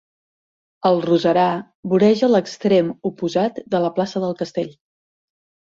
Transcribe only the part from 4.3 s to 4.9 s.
castell.